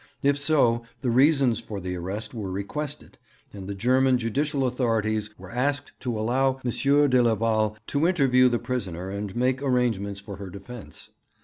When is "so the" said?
0.39-1.11